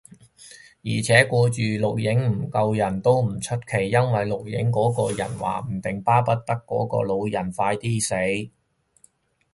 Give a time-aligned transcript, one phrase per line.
[0.83, 8.49] 而且，顧住錄影唔救人，都唔出奇，因為錄影嗰個人話唔定巴不得嗰個老人快啲死